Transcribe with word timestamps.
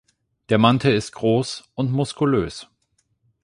Der 0.49 0.57
Mantel 0.57 0.95
ist 0.95 1.11
groß 1.11 1.63
und 1.75 1.91
muskulös. 1.91 2.65